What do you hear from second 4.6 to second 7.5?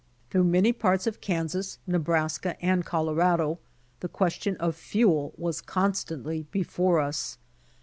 fuel was constantly before us.